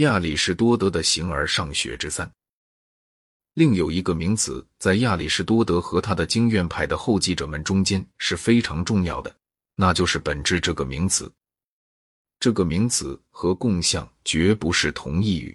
[0.00, 2.30] 亚里士多德的形而上学之三，
[3.52, 9.36] 另有一个名词，在亚里士多德和他的经验派的后继者们中间是非常重要的，
[9.74, 11.30] 那就是本质这个名词。
[12.38, 15.54] 这个名词和共相绝不是同义语。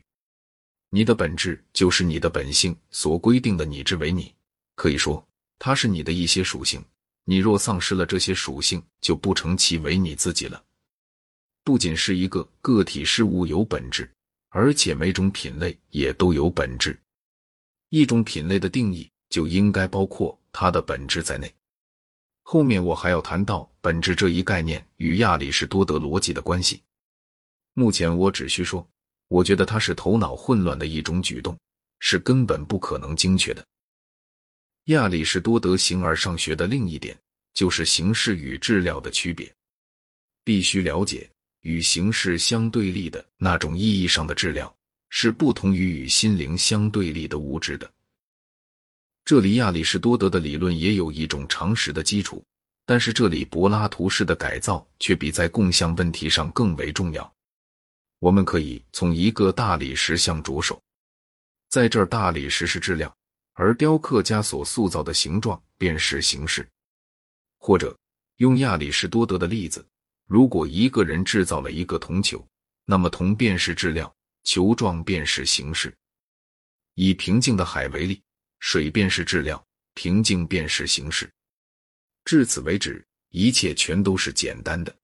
[0.91, 4.32] 你的本质就是你的本性所规定的，你之为你，
[4.75, 5.27] 可以说
[5.57, 6.86] 它是你的一些属性。
[7.23, 10.64] 你若丧失了这些属性，就不成其为你自己了。
[11.64, 14.07] 不仅是一个个体事物有本质，
[14.55, 16.97] 而且每种品类也都有本质。
[17.89, 21.54] 一种品类的定义就应该包括它的本质在内。
[22.41, 26.81] 后面我还要谈到本质这一概念与亚里士多德逻辑的关系。
[27.73, 28.87] 目前我只需说，
[29.28, 31.57] 我觉得它是头脑混乱的一种举动，
[32.00, 33.61] 是根本不可能精确的。
[34.86, 37.19] 亚里士多德形而上学的另一点
[37.53, 39.53] 就是形式与质料的区别，
[40.45, 41.30] 必须了解
[41.66, 44.72] 与形式相对立的那种意义上的质量
[45.10, 47.92] 是不同于与心灵相对立的物质的。
[49.26, 52.46] 这里亚里士多德的理论也有一种常识的基础，
[52.86, 57.34] 但是这里柏拉图式的改造却比在共相问题上更为重要。
[58.20, 60.80] 我们可以从一个大理石像着手，
[61.70, 63.12] 在这儿，大理石是质量，
[63.54, 66.68] 而雕刻家所塑造的形状便是形式。
[67.58, 67.98] 或者
[68.38, 69.84] 用亚里士多德的例子，
[70.26, 72.45] 如果一个人制造了一个铜球，
[72.86, 75.95] 那么铜便是质料，球状便是形式。
[76.94, 78.22] 以平静的海为例。
[78.59, 81.31] 水便是质料，平静便是形式。
[82.23, 84.96] 至此为止，一切全都是简单的。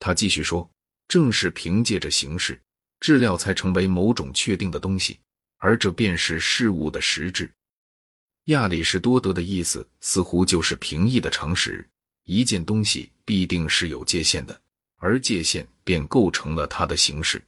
[0.00, 0.68] 他继续说
[1.06, 2.60] ：“正是凭借着形式，
[2.98, 5.20] 质料才成为某种确定的东西，
[5.58, 7.48] 而这便是事物的实质。”
[8.46, 11.88] 亚里士多德的意思似乎就是平易的常识：
[12.30, 14.60] 一件东西必定是有界限的，
[14.98, 17.42] 而界限便构成了它的形式。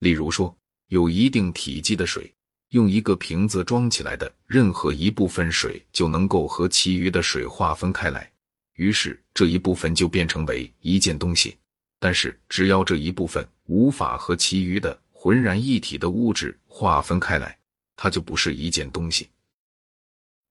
[0.00, 0.54] 例如说，
[0.88, 2.30] 有一定体积的水。
[2.72, 8.30] 用一个瓶子装起来的任何一部分水就能够和其余的水划分开来，
[8.74, 11.56] 于是这一部分就变成为一件东西。
[11.98, 17.58] 但是，只要这一部分无法和其余的浑然一体的物质划分开来，
[17.96, 19.28] 它就不是一件东西。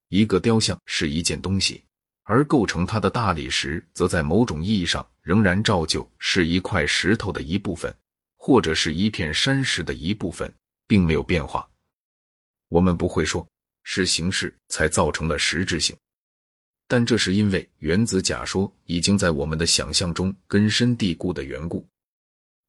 [0.10, 1.84] 一个雕像是一件东西，
[2.30, 7.92] 而构成它的大理石则在某种意义上仍然照旧是一块石头的一部分，
[8.38, 10.54] 或者是一片山石的一部分，
[10.86, 11.68] 并没有变化。
[12.68, 13.44] 我们不会说
[13.82, 15.98] 是形式才造成了实质性，
[16.88, 21.84] 但这是因为原子假说已经在我们的想象中根深蒂固的缘故。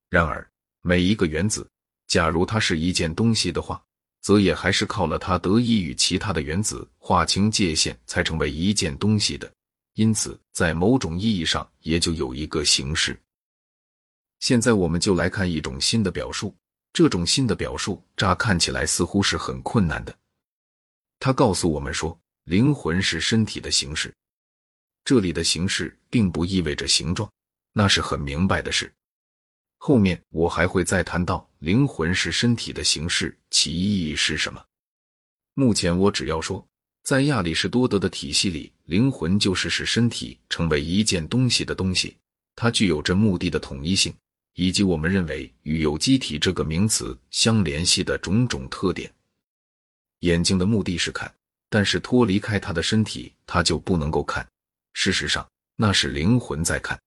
[0.09, 0.51] 然而，
[0.81, 1.69] 每一个原子，
[2.07, 3.85] 假如它是一件东西的话，
[4.21, 9.51] 则也还是靠了它得以与其他的原子划清界限，才成为一件东西的。
[9.95, 13.19] 因此，在某种意义上，也就有一个形式。
[14.39, 16.55] 现在，我们就来看一种新的表述。
[16.93, 20.17] 这种新的表述，乍看起来似乎是很困难的。
[21.19, 24.13] 他告诉我们说，灵魂是身体的形式。
[25.05, 27.31] 这里的形式并不意味着形状，
[27.73, 28.93] 那是很明白的事。
[29.77, 34.63] 后面我还会再谈到灵魂是身体的形式，其意义是什么。
[35.55, 36.67] 目前我只要说，
[37.03, 42.17] 在亚里士多德的体系里，灵魂就是使身体成为一件东西的东西，
[42.57, 44.15] 它具有着目的的统一性。
[44.55, 49.11] 以及我们认为与有机体这个名词相联系的种种特点。
[50.21, 51.33] 眼睛的目的是看，
[51.69, 54.47] 但是脱离开它的身体，它就不能够看。
[54.93, 57.01] 事实上，那是灵魂在看。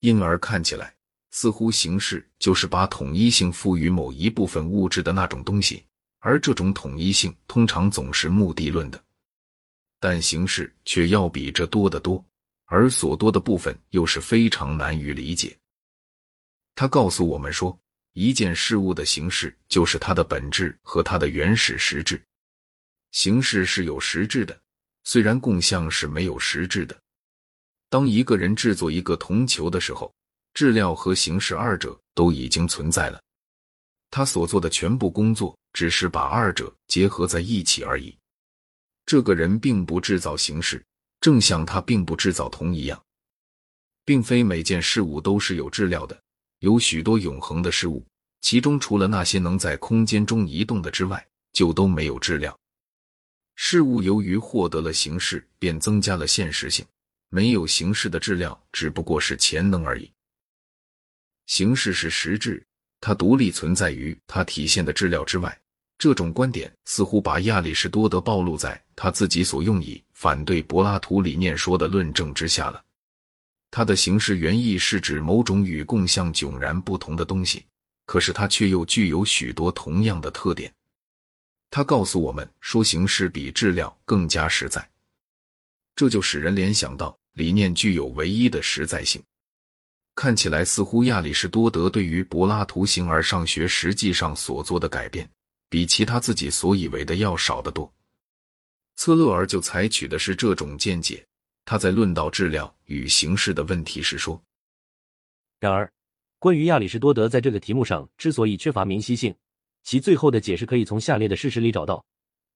[0.00, 0.94] 因而看起来
[1.30, 5.84] 似乎形式就是把统一性赋予某一部分物质的那种东西，
[6.20, 9.02] 而这种统一性通常总是目的论的。
[9.98, 12.24] 但形式却要比这多得多，
[12.66, 15.56] 而所多的部分又是非常难于理解。
[16.74, 17.78] 他告诉我们说，
[18.12, 22.22] 一件事物的形式就是它的本质和它的原始实质。
[23.12, 24.58] 形式是有实质的，
[25.04, 26.96] 虽然共相是没有实质的。
[27.88, 30.12] 当一个人制作一个铜球的时候，
[30.56, 33.20] 质料和形式二者都已经存在了。
[34.10, 38.16] 他所做的全部工作只是把二者结合在一起而已。
[39.04, 40.82] 这个人并不制造形式，
[41.20, 42.98] 正像他并不制造铜一样，
[44.06, 46.18] 并非每件事物都是有质料的。
[46.60, 48.02] 有许多永恒的事物，
[48.40, 51.22] 其中除了那些能在空间中移动的之外，
[51.52, 52.58] 就都没有质量。
[53.56, 56.82] 事物由于获得了形式，便增加了现实性。
[57.28, 60.10] 没有形式的质量，只不过是潜能而已。
[61.46, 62.64] 形式是实质，
[63.00, 65.58] 它独立存在于它体现的质料之外。
[65.98, 72.84] 这种观点似乎把亚里士多德暴露在他自己所用以反对柏拉图理念说的论证之下了。
[73.70, 77.64] 它的形式原意是指某种与共相迥然不同的东西，
[78.04, 80.70] 可是它却又具有许多同样的特点。
[81.70, 84.86] 他告诉我们说，形式比质料更加实在，
[85.94, 89.22] 这就使人联想到理念具有唯一的实在性。
[90.16, 95.28] 看起来似乎亚里士多德对于柏拉图形而上学实际上所做的改变，
[95.68, 97.92] 比其他自己所以为的要少得多。
[98.96, 101.24] 策勒尔就采取的是这种见解。
[101.66, 104.40] 他在论到质量与形式的问题时说
[105.60, 105.92] ：“然而，
[106.38, 109.34] 关于亚里士多德在这个题目上之所以缺乏明晰性，
[109.82, 112.02] 其最后的解释可以从下列的事实里找到。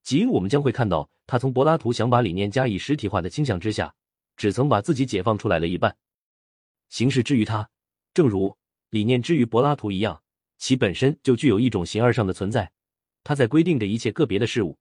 [0.02, 3.92] 即我们将会看到，他从柏拉图想把理念加以实体化的倾向之下，
[4.36, 5.94] 只曾把自己解放出来了一半。
[6.90, 7.70] 形式之于他，
[8.12, 8.54] 正如
[8.90, 10.20] 理念之于柏拉图一样，
[10.58, 12.70] 其本身就具有一种形而上的存在。
[13.24, 14.76] 它在规定着一切个别的事物。”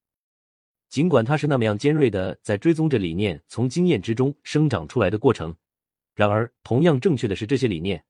[0.90, 5.54] 尽管他是那么样尖锐的在追踪着理念从经验之中生长出来的过程，
[6.16, 8.02] 然而同样正确的是，这些理念，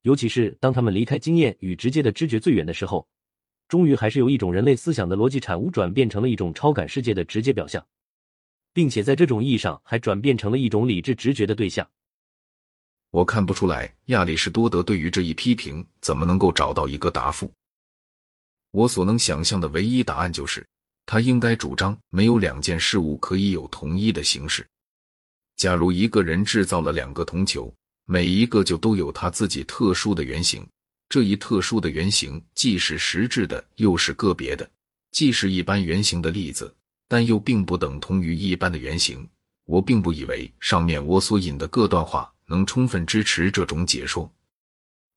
[0.00, 3.06] 尤其是当他们离开经验与直接的知觉最远的时候，
[3.68, 7.86] 终于还是由一种人类思想的逻辑产物转变成了一种超感世界的直接表象，
[8.72, 11.86] 并且在这种意义上还转变成了一种理智直觉的对象。
[13.12, 17.48] 我看不出来亚里士多德对于这一批评怎么能够找到一个答复。
[18.72, 20.66] 我所能想象的唯一答案就是。
[21.04, 24.64] 他应该主张没有两件事物可以有同一的形式。
[25.56, 27.74] 假如一个人制造了两个铜球，
[28.06, 30.64] 每一个就都有他自己特殊的原型。
[31.08, 34.64] 这一特殊的原型既是实质的，又是个别的；
[35.10, 36.72] 既是一般原型的例子，
[37.08, 39.28] 但又并不等同于一般的原型。
[39.64, 44.30] 我并不以为上面我所引的各段话能充分支持这种解说，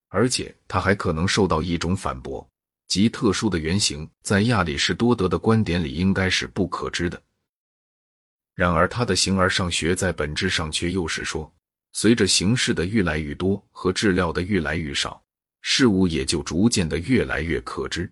[0.07, 2.49] 而且他还可能受到一种反驳。
[2.87, 7.21] 即特殊的原型，在亚里士多德的观点里应该是不可知的。
[8.53, 11.53] 然而，他的形而上学在本质上却又是说，
[11.91, 15.21] 随着形式的越来越多和质料的越来越少，
[15.61, 18.09] 事物也就逐渐的越来越可知。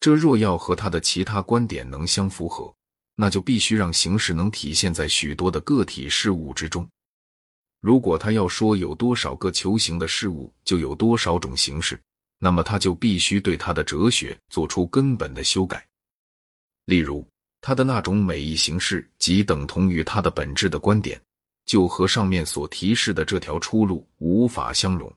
[0.00, 2.74] 这若要和他的其他观点能相符合，
[3.14, 6.88] 那就必须让形式能体现在许多的个体事物之中。
[7.86, 11.96] 如果他要说有多少个球形的事物，就有多少种形式。
[12.36, 15.86] 那么他就必须对他的哲学做出根本的修改，
[16.86, 17.24] 例如
[17.60, 21.20] 他的那种每一形式即等同于它的本质的观点，
[21.64, 25.12] 就和上面所提示的这条出路无法相容。